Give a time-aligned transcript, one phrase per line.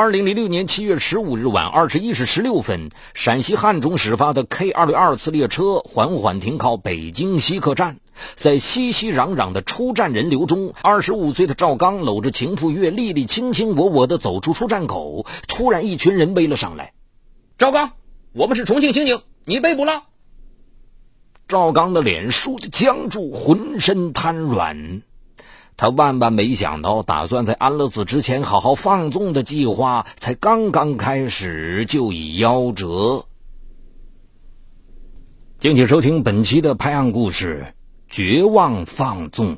[0.00, 7.98] 二零零六年七月十五日晚二十一时十六分，陕西汉中始发的 K 二六二次列车缓缓停靠北京西客站，
[8.34, 15.26] 在熙熙攘攘的出站人流中，二十五岁的赵刚搂着情妇月丽丽，卿卿我我地走出出站口。
[15.46, 16.94] 突然，一群人围了上来。
[17.58, 17.90] 赵刚，
[18.32, 20.04] 我们是重庆刑警，你被捕了。
[21.46, 25.02] 赵刚的脸倏地僵住，浑身瘫软。
[25.80, 33.24] 他万万没想到，打算在安乐死之前好好放纵的计划，才刚刚开始就已夭折。
[35.58, 37.72] 敬请收听本期的拍案故事
[38.14, 39.54] 《绝望放纵》。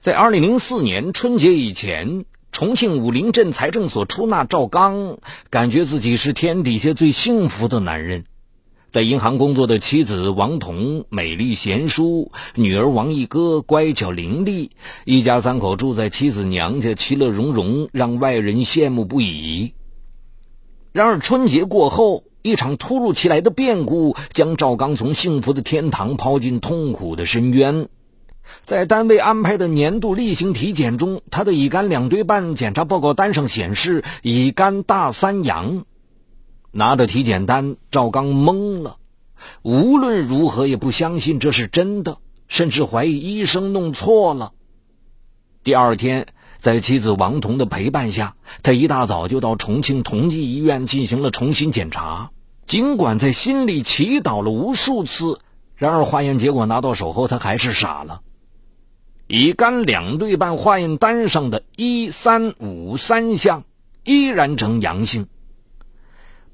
[0.00, 8.24] 在二零零四年春节以前，重庆武陵镇财政所出纳赵刚，感觉自己是天底下最幸福的男人。
[8.90, 14.70] 在银行工作的妻子王彤美丽贤淑，女儿王一哥乖巧伶俐，
[15.04, 19.74] 一家三口住在妻子娘家，其乐融融，让外人羡慕不已。
[20.92, 27.88] 然而春节过后，一场突如其来的变故将赵刚从幸福的天堂抛进痛苦的深渊。
[28.64, 35.84] 在单位安排的年度例行体检中，他的乙肝两对半检查报告单上显示乙肝大三阳。
[36.78, 38.98] 拿着体检单，赵刚懵了。
[39.62, 44.52] 无论如何也不相信这是真的，甚至怀疑医生弄错了。
[45.64, 46.28] 第二天，
[46.60, 52.30] 在妻子王彤的陪伴下，他一大早就到重庆同济医院进行了重新检查。
[52.64, 55.40] 尽管在心里祈祷了无数次，
[55.74, 58.20] 然而化验结果拿到手后，他还是傻了。
[59.26, 63.64] 乙肝两对半化验单上的一三五三项
[64.04, 65.26] 依然呈阳性。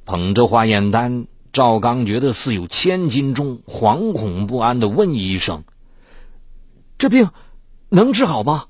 [0.04, 5.62] 捧着化验单，赵刚觉得似有千斤重，惶恐不安的问医生
[6.98, 7.28] ：“这病
[7.88, 8.66] 能治好吗？”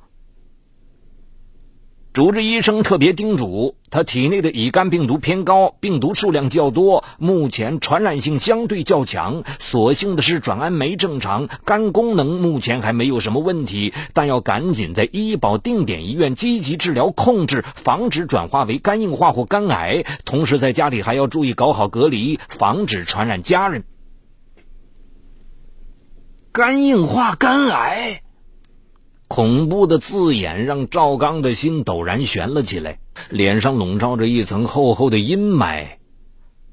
[2.14, 9.42] 主治医生特别叮嘱他，体内的乙肝病毒偏高，病毒数量较多，目前传染性相对较强。
[9.58, 20.04] 所幸的是转氨酶正常，肝功能目前还没有什么问题，但要赶紧在医保定点医院积极治疗控制，防止转化为肝硬化或肝癌。
[20.24, 23.82] 同时在家里还要注意搞好隔离，防止传染家人。
[26.52, 28.20] 肝硬化、肝癌。
[29.34, 33.00] 恐怖的字眼让赵刚的心陡然悬了起来，
[33.30, 35.96] 脸上笼罩着一层厚厚的阴霾。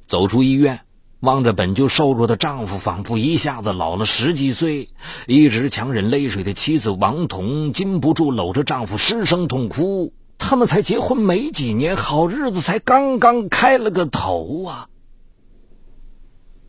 [0.07, 0.81] 走出医院，
[1.21, 4.89] 望着本就瘦弱的丈夫，仿佛一下子老了十几岁。
[5.25, 10.13] 一直强忍泪水的妻子王彤禁不住搂着丈夫失声痛哭。
[10.37, 14.87] 他们才结婚没几年，好日子才刚刚开了个头啊！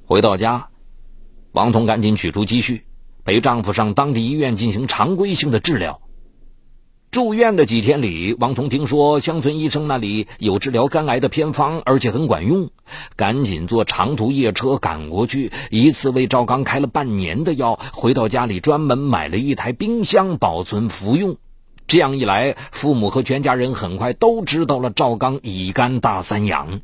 [0.06, 0.70] 回到家，
[1.53, 2.82] 王彤赶紧取出积蓄。
[3.25, 6.00] 陪丈夫上当地医院进行常规性的治疗。
[7.10, 12.71] 住院的几天里，王彤听说乡村医生那里有治疗肝癌的偏方，而且很管用，
[13.16, 17.78] 赶紧坐长途夜车赶过去，一次为赵刚开了半年的药。
[17.93, 21.37] 回到家里，专门买了一台冰箱保存服用。
[21.87, 26.81] 这样一来，父母和全家人很快都知道了赵刚乙肝大三阳。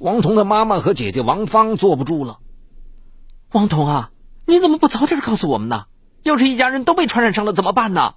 [0.00, 2.40] 王彤的妈妈和姐姐王芳坐不住了
[3.52, 4.10] ：“王彤啊！”
[4.48, 5.86] 你怎么不早点告诉我们呢？
[6.22, 8.14] 要是一家人都被传染上了怎么办呢？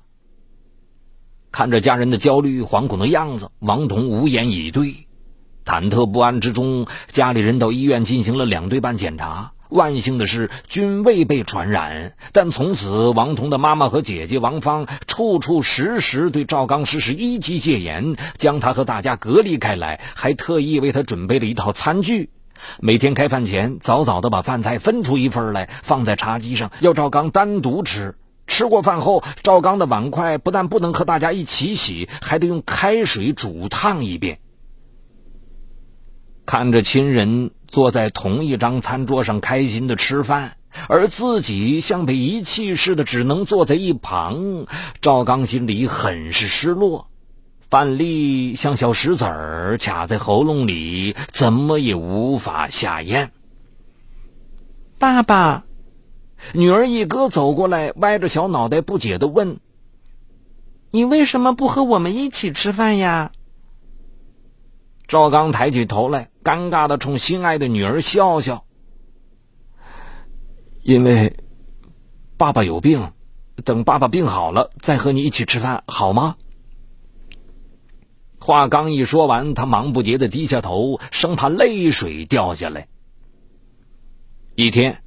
[1.52, 5.08] 看着家人的焦虑、惶恐的样子，王彤无言以对。
[5.66, 12.16] 忐忑不安之中，家里人到医院进行了两对半检查，万幸的是均未被传染。
[12.32, 22.30] 但从此，王彤的妈妈和姐姐王芳处处时时对赵刚实施一级戒严，将他和大家隔离开来，还特意为他准备了一套餐具。
[22.80, 28.16] 每天开饭前，早早的把饭菜分出一份来，放在茶几上，要赵刚单独吃。
[28.48, 34.40] 吃过饭后，赵刚的碗筷不但不能和大家一起洗，还得用开水煮烫一遍。
[36.46, 44.66] 看着亲人坐在同一张餐桌上开心的吃饭，而自己像被遗弃似的，只能坐在一旁，
[45.00, 47.06] 赵刚心里很是失落。
[47.70, 53.32] 饭粒像小石子儿卡在喉咙里，怎么也无法下咽。
[54.98, 55.66] 爸爸，
[56.54, 59.60] 女儿一哥走过来，歪着小脑袋，不解的问
[60.90, 63.32] ：“你为什么不和我们一起吃饭呀？”
[65.08, 68.66] 赵刚抬起头来，尴尬的冲心爱的女儿笑笑
[70.82, 71.38] ：“因为
[72.36, 73.12] 爸爸有病，
[73.64, 76.36] 等爸爸病好了再和你一起吃饭，好吗？”
[78.40, 82.88] 话刚一说完，他忙不迭的低下头，生怕泪水掉下来。
[84.56, 85.04] 一天，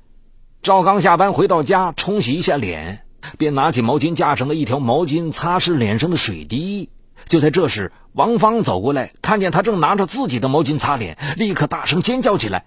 [0.62, 3.04] 赵刚下班回到家，冲洗一下脸，
[3.38, 6.90] 便拿起毛巾架上的一条毛巾擦拭脸上的水滴。
[7.26, 12.66] 就在这时，王芳走过来，看见他正拿着自己的毛巾擦脸，立刻大声尖叫起来：“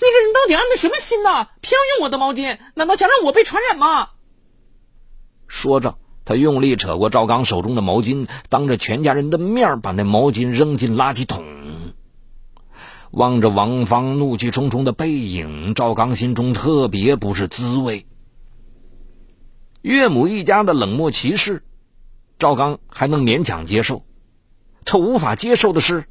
[0.00, 1.48] 那个人到底安的什么心呐？
[1.60, 2.58] 偏要用我的毛巾？
[2.74, 4.10] 难道想让我被传染吗？”
[5.48, 5.98] 说着，
[6.28, 11.42] 他用力扯过赵刚手中的毛巾，当着全家人的面把那毛巾扔进垃圾桶。
[13.10, 18.04] 望着王芳怒气冲冲的背影，赵刚心中特别不是滋味。
[19.80, 21.62] 岳母一家的冷漠歧视，
[22.38, 24.04] 赵刚还能勉强接受。
[24.84, 26.04] 他无法接受的是，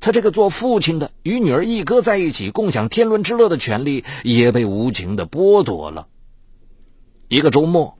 [0.00, 6.08] 他这个做父亲的与女儿一哥在一起共享天伦之乐的权利也被无情的剥夺了。
[7.28, 7.97] 一个周末，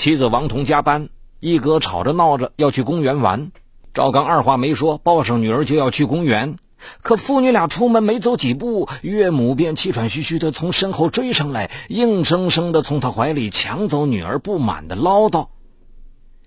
[0.00, 1.10] 妻子王彤加班，
[1.40, 3.52] 一哥吵着闹着要去公园玩，
[3.92, 6.56] 赵刚二话没说，抱上女儿就要去公园。
[7.02, 15.48] 可父女俩出门没走几步，岳母便气喘吁吁的从身后追上来，硬生生的从他怀里抢走女儿，不满的唠叨：“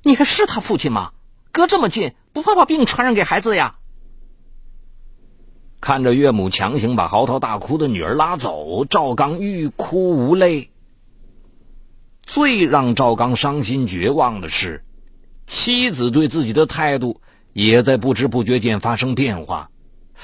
[0.01, 1.11] 你还是他父亲吗？
[1.51, 3.75] 隔这么近，不怕把病传染给孩子呀？”
[5.79, 10.71] 看着岳母强行把嚎啕大哭的女儿拉走，赵刚欲哭无泪。
[12.25, 14.83] 最让赵刚伤心绝望的是，
[15.45, 17.21] 妻子对自己的态度
[17.51, 19.69] 也在不知不觉间发生变化。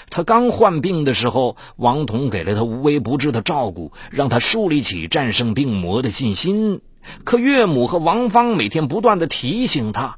[0.10, 6.82] 他刚患病的时候，王彤给了他无微不至的照顾，让他树立起战胜病魔的信心。
[7.26, 10.18] 可岳母和王芳每天不断的提醒他：“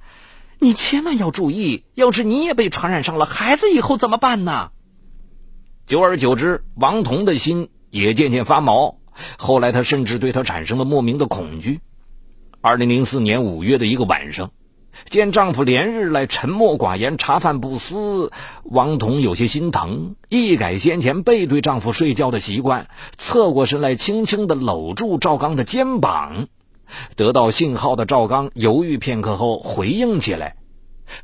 [0.60, 4.70] 你千万要注意，要是你也被传染上了，孩子以后怎么办呢？”
[5.88, 9.01] 久而久之，王彤的心也渐渐发毛。
[9.38, 11.80] 后来，他甚至对他产生了莫名的恐惧。
[12.62, 14.52] 二零零四年五月的一个晚上。
[15.10, 18.30] 见丈夫连日来沉默寡言、茶饭不思，
[18.64, 26.48] 王彤有些心疼，一改先前背对丈夫睡觉的习惯，侧过身来，轻轻地搂住赵刚的肩膀。
[27.16, 30.58] 得到信号的赵刚犹豫片刻后回应起来。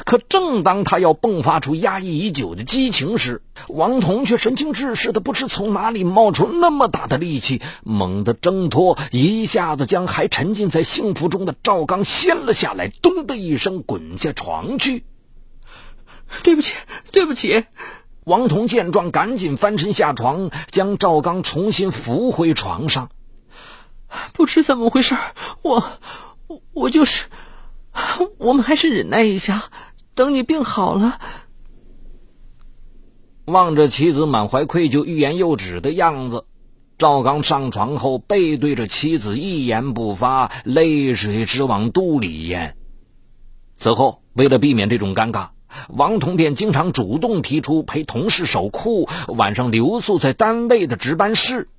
[0.03, 15.03] 可正当他要迸发出压抑已久的激情时，王彤却神经质似的，不知从哪里冒出那么大的力气，猛地挣脱，一下子将还沉浸在幸福中的赵刚掀了下来，咚的一声滚下床去。
[16.43, 16.73] 对不起，
[17.11, 17.63] 对不起！
[18.25, 23.09] 王彤见状，赶紧翻身下床，将赵刚重新扶回床上。
[24.33, 25.15] 不知怎么回事，
[25.61, 25.81] 我，
[26.73, 27.27] 我就是。
[28.37, 29.71] 我们还是忍耐一下，
[30.13, 31.19] 等你病好了。
[33.45, 36.45] 望着妻子满怀愧疚、欲言又止的样子，
[36.97, 42.75] 赵刚上床后背对着妻子，一言不发，泪水直往肚里咽。
[43.77, 45.49] 此后，为了避免这种尴尬，
[45.89, 51.69] 王彤便经常主动提出陪同事守库，晚上留宿在单位的值班室。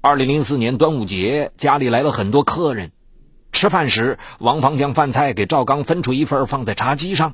[0.00, 2.92] 二零零四年端午节，家里来了很多客人。
[3.64, 7.32] 吃饭时，王芳将饭菜给赵刚分出一份放在茶几上。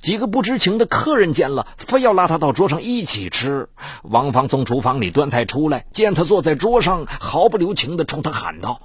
[0.00, 3.68] 几个不知情的客人见了，非要拉他到桌上一起吃。
[4.04, 8.82] 王芳从厨房里端菜出来，见他坐在桌上，毫不留情地冲他喊道：“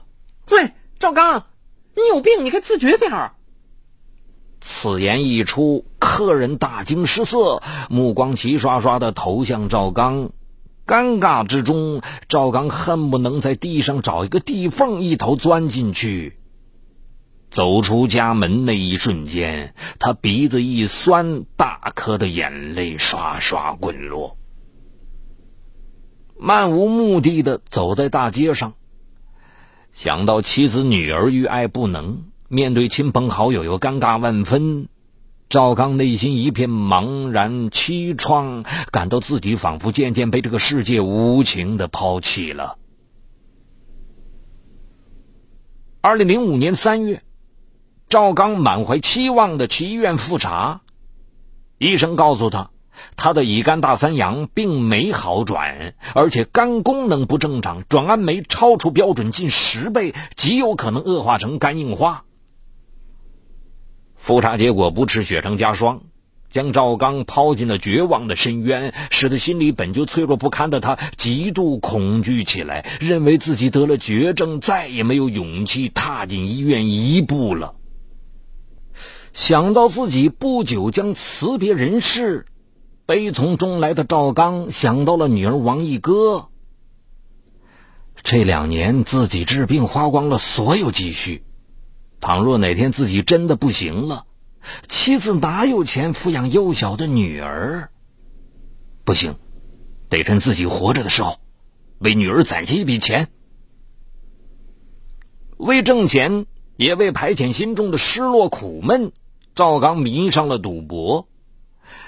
[0.50, 1.44] 喂，赵刚，
[1.95, 3.33] 你有病，你该自觉点儿。”
[4.59, 7.62] 此言一出，客人大惊失色，
[7.92, 10.31] 目光齐刷刷地投向赵刚。
[10.88, 16.38] 尴尬之中，赵刚恨不能在地上找一个地缝，一头钻进去。
[17.49, 24.37] 走出家门那一瞬间，他鼻子一酸，大颗的眼泪刷刷滚落。
[26.37, 28.75] 漫无目的的走在大街上，
[29.91, 34.87] 想到妻子女儿遇爱不能，面对亲朋好友又尴尬万分，
[35.49, 42.77] 赵刚内心一片茫然凄怆，感到自己仿佛渐渐被这个世界无情的抛弃了。
[46.01, 47.23] 二零零五年三月。
[48.09, 50.81] 赵刚满怀期望的去医院复查，
[51.78, 52.71] 医生告诉他，
[53.16, 62.23] 他的乙肝大三阳并没好转，而且肝功能不正常，转氨酶超出标准近十倍，极有可能恶化成肝硬化。
[64.16, 66.01] 复查结果不啻雪上加霜，
[66.49, 77.75] 将赵刚抛进了绝望的深渊，使得心里本就脆弱不堪的他极度恐惧起来，认为自己得了绝症，再也没有勇气踏进医院一步了。
[79.33, 82.45] 想到自己不久将辞别人世，
[83.06, 86.50] 悲从中来的赵刚想到了女儿王一哥。
[88.21, 91.44] 这两年自己治病花光了所有积蓄，
[92.19, 94.26] 倘若哪天自己真的不行了，
[94.88, 97.92] 妻子哪有钱抚养幼小的女儿？
[99.06, 99.38] 不行，
[100.09, 101.38] 得趁自己活着的时候，
[102.00, 103.30] 为女儿攒下一笔钱，
[105.57, 106.45] 为挣钱，
[106.80, 109.12] 也为排遣心中的失落苦闷。
[109.54, 111.28] 赵刚迷上了赌博。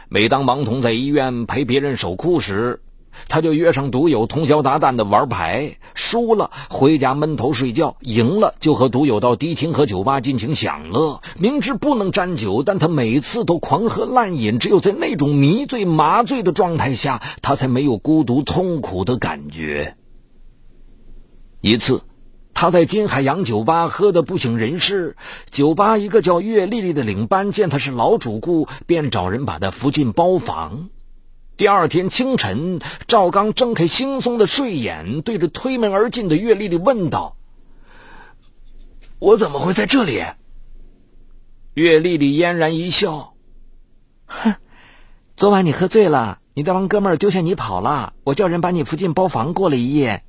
[0.08, 2.82] 每当王彤在医院陪别人守库时，
[3.28, 11.20] 他就约上赌友通宵达旦的玩牌，输了回家闷头睡觉，赢了就和赌友到迪厅和酒吧尽情享乐。
[11.38, 14.58] 明知不能沾酒，但他每次都狂喝滥饮。
[14.58, 19.98] 只有在那种迷醉麻醉的状态下，他才没有孤独痛苦的感觉。
[21.60, 22.04] 一次，
[22.54, 25.16] 他在金海洋酒吧喝得不省人事，
[25.50, 30.90] 酒吧一个叫岳丽丽的领班见他是老主顾，便找人把他扶进包房。
[31.58, 37.36] 第二天清晨，赵刚睁开惺忪的睡眼，对着推门而进的岳丽丽问道
[39.20, 40.24] ：“我怎么会在这里？”
[41.74, 43.34] 岳丽丽嫣然一笑
[44.26, 44.56] ：“哼，
[45.36, 50.24] 昨晚你喝醉了，你那帮哥们儿丢下你跑了，我叫人把你扶进包房过了一夜。”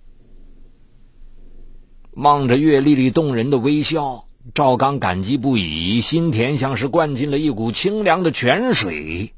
[2.14, 9.32] 望着岳丽丽动人的微笑，赵刚感激不已，心田像是灌进了一股清凉的泉水。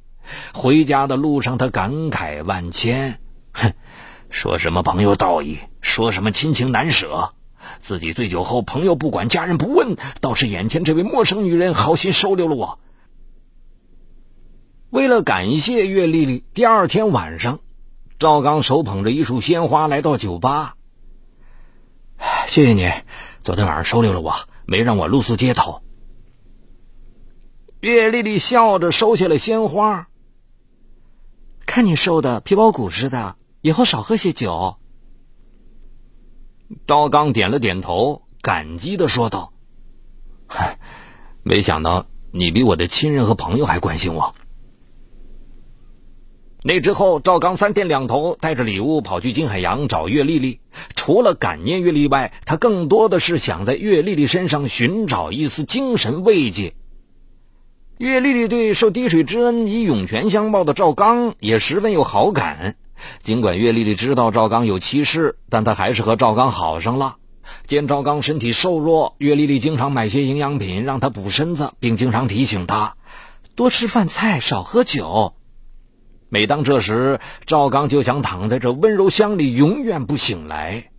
[0.53, 3.21] 回家的路上，他感慨万千。
[3.53, 3.75] 哼，
[4.29, 7.35] 说什么朋友道义，说什么亲情难舍，
[7.81, 12.81] 自己醉酒后，朋友不管，家人不问，倒是眼前这位陌生女人好心收留了我。
[14.91, 17.61] 为了感谢岳丽丽，第二天晚上，
[18.19, 20.75] 赵刚手捧着一束鲜花来到酒吧。
[22.47, 22.91] 谢谢你，
[23.43, 24.35] 昨天晚上收留了我，
[24.67, 25.83] 没让我露宿街头。
[27.81, 30.09] 岳丽丽笑着收下了鲜花。
[31.67, 34.77] 看你瘦的皮包骨似的，以后少喝些酒。
[36.87, 39.53] 赵刚点了点头，感激的说道
[40.47, 40.79] ：“嗨，
[41.43, 44.35] 没想到你比我的亲人和朋友还关心我。”
[46.67, 50.61] 那之后，赵刚三天两头带着礼物跑去金海洋找岳丽丽。
[50.97, 56.73] 除了感念岳丽外，他更多的是想在岳丽丽身上寻找一丝精神慰藉。
[57.99, 62.77] 岳丽丽对受滴水之恩以涌泉相报的赵刚也十分有好感。
[63.23, 67.17] 尽管岳丽丽知道赵刚有妻室，但她还是和赵刚好上了。
[67.67, 72.97] 见赵刚身体瘦弱，岳丽丽经常买些营养品让他补身子，并经常提醒他
[73.55, 75.35] 多吃饭菜，少喝酒。
[76.35, 80.91] 每当这时，赵刚就想躺在这温柔乡里，永远不醒来。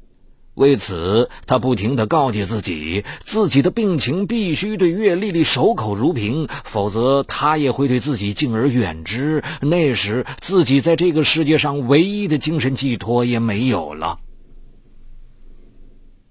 [0.54, 9.44] 为此，他不停地告诫自己，自己的病情必须对岳丽丽守口如瓶，否则他也会对自己敬而远之。
[9.60, 14.20] 那时，自己在这个世界上唯一的精神寄托也没有了。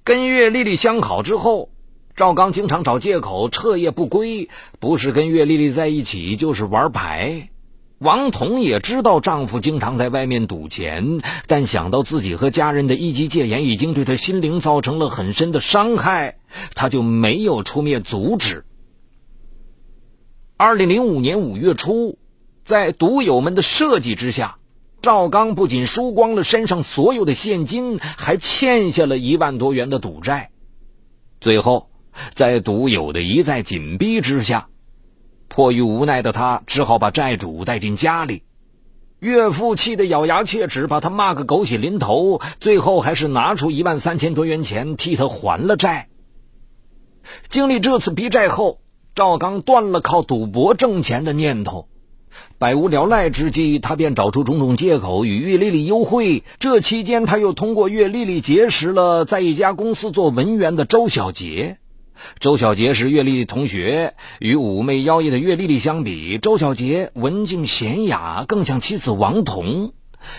[0.03, 1.69] 跟岳丽丽相好之后，
[2.17, 4.49] 赵刚经常找借口彻夜不归，
[4.81, 7.51] 不是跟岳丽丽在一起，就是玩牌。
[8.05, 16.37] 王彤也知道丈夫经常在外面赌钱，但想到自己和家人的一级戒严已经对他心灵造成了很深的伤害，
[16.75, 18.67] 她就没有出面阻止。
[20.59, 22.19] 二零零五年五月初，
[22.63, 24.59] 在赌友们的设计之下，
[25.01, 30.51] 赵刚不仅输光了身上所有的现金，还欠下了一万多元的赌债。
[31.41, 31.89] 最后，
[32.35, 34.69] 在赌友的一再紧逼之下。
[35.55, 38.43] 迫于无奈的他，只好把债主带进家里。
[39.21, 46.09] 岳父气得咬牙切齿，把他骂个狗血淋头，最后还是拿出一万三千多元钱替他还了债。
[47.49, 48.81] 经历这次逼债后，
[49.15, 51.87] 赵刚断了靠赌博挣钱的念头。
[52.59, 56.43] 百无聊赖之际，他便找出种种借口与岳丽丽幽会。
[56.59, 61.79] 这期间，他又通过岳丽丽结识了在一家公司做文员的周小杰。
[62.39, 69.93] 周小杰是岳丽丽同学，与妩媚妖艳的岳丽丽相比，周小杰文静娴雅，更像妻子王彤。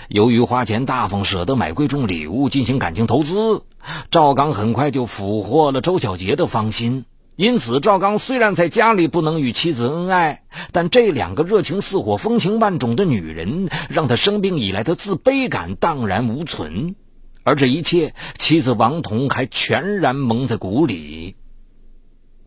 [0.08, 3.64] 由于花钱大方，舍得买贵重礼物进行感情投资，
[4.10, 7.06] 赵刚很快就俘获了周小杰的芳心。
[7.36, 16.96] 因此，赵刚虽然在家里不能与妻子恩爱，但这两个热情似火、风情万种的女人，让他生病以来的自卑感荡然无存。
[17.44, 21.36] 而这一切，妻子王彤还全然蒙在鼓里。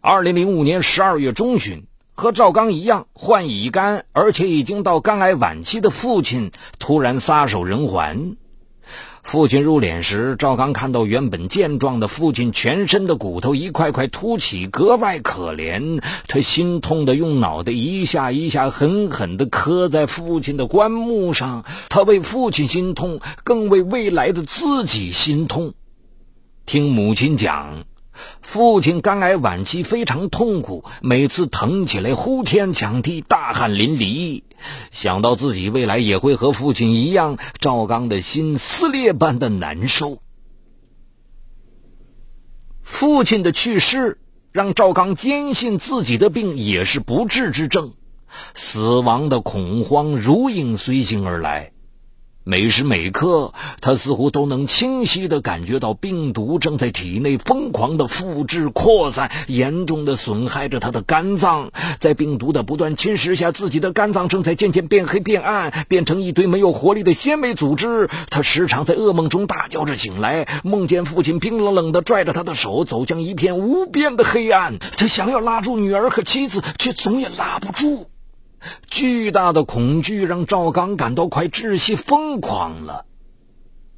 [0.00, 1.82] 二零零五年十二月中旬，
[2.14, 8.36] 和赵刚一样患乙肝，而且已经到肝癌晚期的父亲突然撒手人寰。
[9.24, 16.00] 父亲入殓时，赵刚看到原本健壮的父亲全身的骨头一块块凸起，格外可怜。
[16.28, 21.64] 他心痛的用脑袋一下一下狠狠地磕在父亲的棺木上。
[21.88, 25.74] 他为父亲心痛，更为未来的自己心痛。
[26.66, 27.82] 听母亲讲。
[28.42, 34.42] 父亲肝癌晚期非常痛苦，每次疼起来呼天抢地，大汗淋漓。
[34.90, 40.18] 想到自己未来也会和父亲一样，赵刚的心撕裂般的难受。
[42.80, 44.18] 父亲的去世
[44.50, 47.92] 让赵刚坚信自己的病也是不治之症，
[48.54, 51.72] 死亡的恐慌如影随形而来。
[52.50, 53.52] 每时每刻，
[53.82, 61.70] 他似乎都能清晰地感觉到病毒正在体内疯狂地复制扩散，严重地损害着他的肝脏。
[62.00, 68.08] 在病毒的不断侵蚀下，自己的肝脏正在渐渐变黑变暗，变成一堆没有活力的纤维组织。
[68.30, 74.78] 他时常在噩梦中大叫着醒来，梦见父亲冰冷冷地拽着他的手走向一片无边的黑暗。
[74.96, 78.06] 他想要拉住女儿和妻子，却总也拉不住。
[78.86, 83.04] 巨大的恐惧让赵刚感到快窒息疯狂了。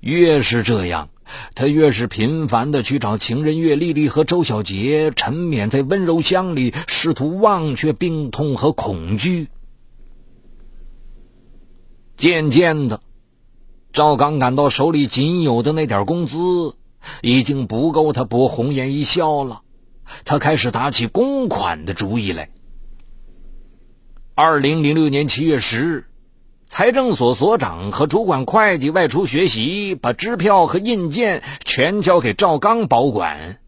[0.00, 1.10] 越是这样，
[1.54, 9.48] 他越是频繁的去找情人岳丽丽和周小杰，沉湎在温柔乡里，试图忘却病痛和恐惧。
[12.16, 13.00] 渐渐的，
[13.92, 16.76] 赵刚感到手里仅有的那点工资
[17.22, 19.62] 已经不够他博红颜一笑了。
[20.24, 22.50] 他开始打起公款的主意来。
[24.34, 26.04] 二零零六年七月十日，
[26.68, 33.58] 财政所所长和主管会计外出学习，把支票和印件全交给赵刚保管。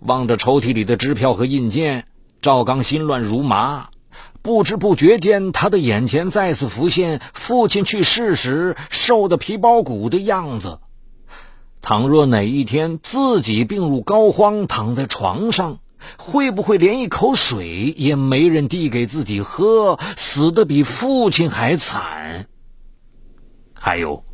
[0.00, 2.06] 望着抽屉里的支票和印件，
[2.40, 3.88] 赵刚心乱如麻。
[4.42, 10.78] 不知不觉间，他的眼前再次浮现父亲去世时瘦得皮包骨的样子。
[11.82, 15.80] 倘若哪一天自己病入膏肓，躺在床上，
[16.18, 22.46] 会不会连一口水也没人递给自己喝，死的比父亲还惨？
[23.74, 24.24] 还有，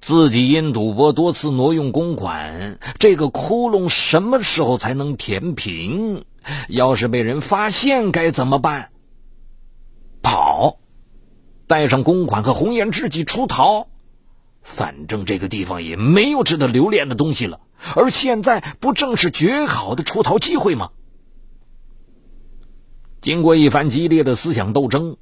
[0.00, 6.24] 自己因赌博多次挪用公款，这个窟窿什么时候才能填平？
[6.68, 8.90] 要是被人发现该怎么办？
[10.22, 10.78] 跑，
[11.66, 13.88] 带上公款和红颜知己出逃。
[14.62, 17.60] 反正这个地方也没有值得留恋的东西了。
[17.96, 20.90] 而现在不正是绝好的出逃机会吗？
[23.20, 25.16] 经过一番激烈的思想斗争，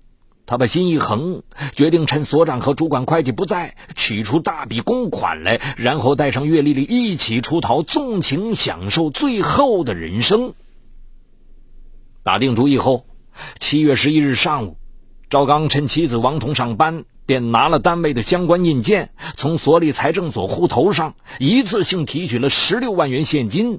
[0.46, 1.42] 他把心一横，
[1.76, 10.54] 决定趁所长和主管会计不在，取出大笔公款来，然后带上岳丽丽一起出逃，纵情享受最后的人生。
[12.22, 13.06] 打定主意后，
[13.58, 14.76] 七月十一日上午，
[15.28, 17.04] 赵刚趁妻子王彤上班。
[17.30, 23.78] 便拿了单位的相关印件，从所里财政所户头上一次性提取了十六万元现金。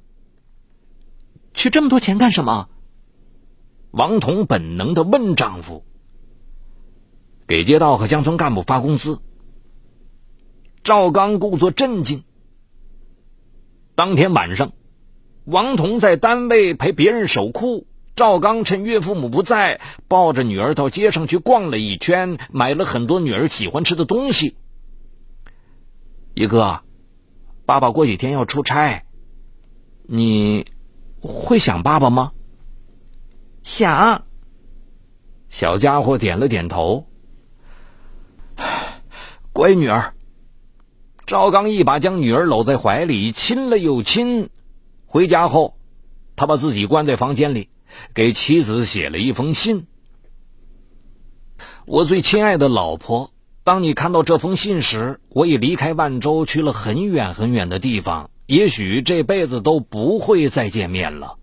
[1.53, 2.69] 取这么多钱干什么？
[3.91, 5.83] 王彤本能的问丈夫
[7.45, 9.19] ：“给街道和乡村干部发工资。”
[10.81, 12.23] 赵刚故作镇静。
[13.95, 14.71] 当天晚上，
[15.43, 17.85] 王彤在单位陪别人守库。
[18.15, 24.55] 赵刚趁岳父母不在，抱着女儿到街上去逛了一圈，买了很多女儿喜欢吃的东西。
[26.33, 26.81] 一哥，
[27.65, 29.05] 爸爸过几天要出差，
[30.03, 30.67] 你
[31.19, 32.31] 会想爸爸吗？
[33.63, 34.23] 想。
[35.49, 37.07] 小家伙点了点头。
[39.51, 40.13] 乖女儿。
[41.25, 44.49] 赵刚一把将女儿搂在怀里，亲了又亲。
[45.05, 45.77] 回家后，
[46.35, 47.69] 他把自己关在房间里。
[48.13, 49.87] 给妻子写了一封信。
[51.85, 53.31] 我最亲爱的老婆，
[53.63, 61.37] 当你看到这封信时，我已离开万州，去了很远很远的地方，也许这辈子都不会再见面了。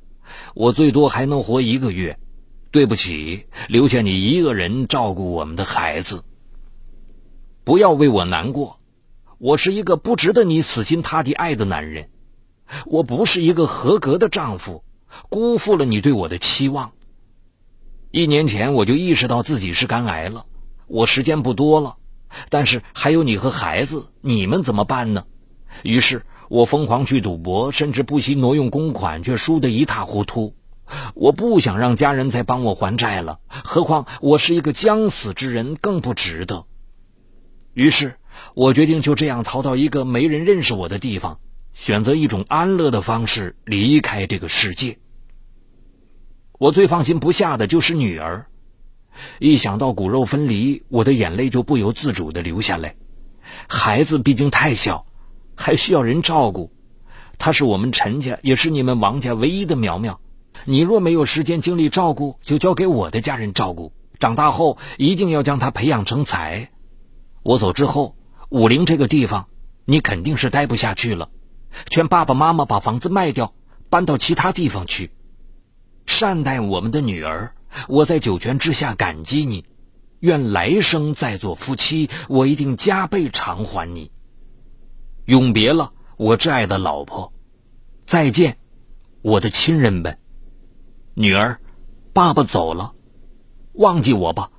[0.55, 2.19] 我最多还能活一个月。
[2.71, 6.23] 对不起，留下你一个人照顾我们的孩子。
[7.65, 8.79] 不要为我难过，
[9.39, 12.11] 我是一个不值得你死心塌地爱的男人，
[12.85, 14.85] 我不是一个合格的丈夫。
[15.29, 16.93] 辜负了你对我的期望。
[18.11, 20.47] 一年前我就意识到自己是肝癌了，
[20.87, 21.97] 我时间不多了，
[22.49, 25.25] 但是还有你和孩子，你们怎么办呢？
[25.83, 30.55] 于是我疯狂去赌博，甚至不惜挪用公款，却输得一塌糊涂。
[31.15, 36.65] 我不想让家人再帮我还债了，何况我是一个将死之人，更不值得。
[37.75, 38.15] 于是
[38.55, 41.41] 我决定就这样逃到一个没人认识我的地方。
[41.79, 44.99] 选择一种安乐的方式离开这个世界。
[46.59, 48.47] 我最放心不下的就是女儿，
[49.39, 52.97] 一想到骨肉分离，我的眼泪就不由自主的流下来。
[53.69, 55.07] 孩子毕竟太小，
[55.55, 56.73] 还需要人照顾。
[57.39, 60.21] 他是我们陈家，也是你们王家唯一的苗苗。
[60.65, 63.93] 你若没有时间精力照顾，就交给我的家人照顾。
[64.19, 66.73] 长大后一定要将他培养成才。
[67.45, 68.17] 我走之后，
[68.49, 69.47] 武陵这个地方，
[69.85, 71.31] 你肯定是待不下去了。
[71.87, 73.55] 劝爸爸妈妈把房子卖掉，
[73.91, 75.11] 搬到其他地方去，
[76.07, 77.55] 善待我们的女儿。
[77.89, 79.65] 我在九泉之下感激你，
[80.21, 84.11] 愿来生再做夫妻，我一定加倍偿还你。
[85.27, 87.33] 永别了，我挚爱的老婆，
[88.07, 88.57] 再见，
[89.23, 90.19] 我的亲人们。
[91.15, 91.61] 女儿，
[92.13, 92.95] 爸爸走了，
[93.75, 94.51] 忘记我吧，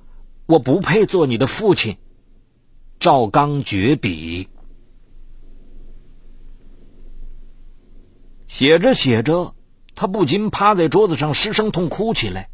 [0.46, 1.98] 我不配做你的父亲。”
[3.00, 4.48] 赵刚绝笔。
[8.50, 9.54] 写着写着，
[9.94, 12.50] 他不禁趴在桌子上失声痛哭起来。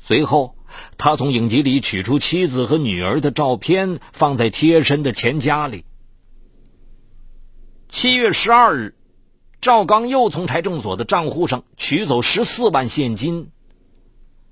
[0.00, 0.56] 随后，
[0.98, 5.84] 他从影集里取出妻子和女儿的照片，放在贴身的钱夹里。
[7.88, 8.96] 七月十二日，
[9.60, 13.52] 赵刚又从财政所的账户上取走十四万现金，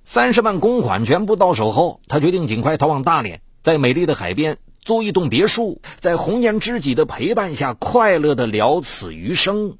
[0.04, 9.76] 三十万公款全部到手后，他决定尽快逃往大连，在美丽的海边租一栋别墅，在红颜知己的陪伴下，快乐的了此余生。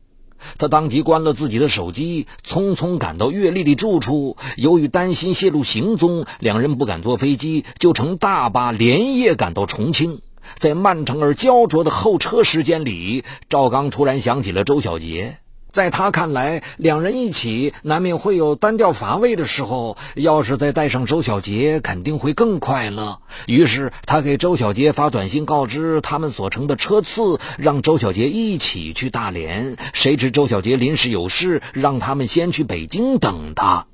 [0.59, 4.37] 他当即关了自己的手机，匆匆赶到岳丽丽住处。
[4.57, 10.21] 由于担心泄露行踪，两人不敢坐飞机，就乘大巴连夜赶到重庆。
[10.59, 15.39] 在漫长而焦灼的候车时间里，赵刚突然想起了周小杰。
[15.77, 19.99] 在他看来，两人一起难免会有单调乏味的时候。
[20.15, 23.21] 要是再带上周小杰，肯定会更快乐。
[23.47, 29.77] 于是他给周小杰发短信告知他们所乘的车次，让周小杰一起去大连。
[29.93, 33.87] 谁知周小杰临时有事，让他们先去北京等他。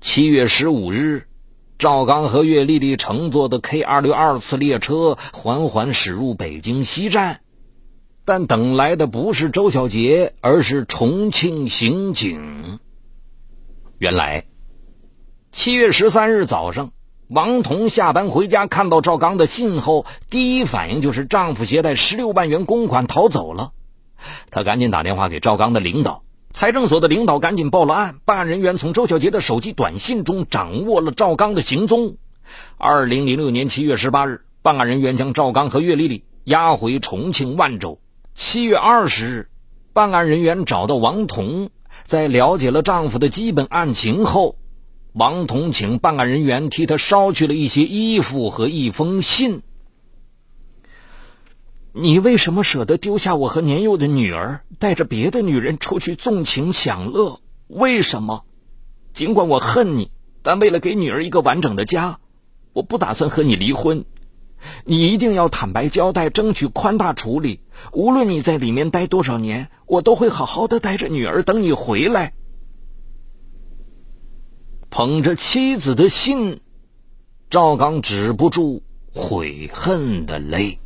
[0.00, 1.28] 七月十五日，
[1.78, 7.42] 赵刚和岳丽丽乘坐的 K 二六二次列车缓缓驶入北京西站。
[8.26, 12.80] 但等来的不是周小杰，而是重庆刑警。
[13.98, 14.46] 原来，
[15.52, 16.90] 七月十三日早上，
[17.28, 23.70] 王彤下班回家，看到赵刚的信后，第一反应就是丈夫携带十六万元公款逃走了。
[24.50, 28.18] 她赶紧打电话给赵刚的领导，财政所的领导赶紧报了案。
[28.24, 32.16] 办案人员从周小杰的手机短信中掌握了赵刚的行踪。
[32.76, 38.00] 二零零六年七月十八日，办案人员将赵刚和岳丽丽押回重庆万州。
[38.38, 39.48] 七月二十日，
[39.94, 41.70] 办案人员找到王彤，
[42.04, 44.58] 在了解了丈夫的基本案情后，
[45.14, 49.62] 王彤请办案人员替他捎去了一些衣服和一封信。
[51.94, 57.40] 你为什么舍得丢下我和年幼的女儿，带着别的女人出去纵情享乐？
[57.68, 58.44] 为什么？
[59.14, 60.10] 尽管我恨你，
[60.42, 62.18] 但为了给女儿一个完整的家，
[62.74, 64.04] 我不打算和你离婚。
[64.84, 67.60] 你一定要坦白交代，争取宽大处理。
[67.92, 72.34] 无论你在里面待多少年，我都会好好的带着女儿等你回来。
[74.90, 76.60] 捧着妻子的信，
[77.50, 80.80] 赵刚止不住悔恨的泪。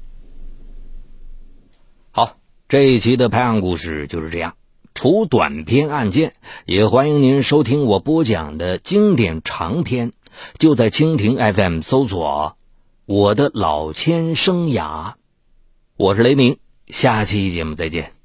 [2.11, 4.55] 好，这一期的拍案故事就是这样。
[4.93, 6.35] 除短篇案件，
[6.67, 10.13] 也欢迎您收听我播讲的经典长篇。
[10.59, 12.57] 就在蜻蜓 FM 搜索。
[13.13, 15.15] 我的老千生涯，
[15.97, 18.20] 我是雷鸣，下期节目再见。